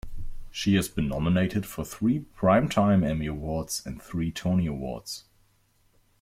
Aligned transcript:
She 0.49 0.73
has 0.77 0.87
been 0.87 1.07
nominated 1.07 1.63
for 1.67 1.85
three 1.85 2.25
Primetime 2.35 3.07
Emmy 3.07 3.27
Awards 3.27 3.83
and 3.85 4.01
three 4.01 4.31
Tony 4.31 4.65
Awards. 4.65 5.25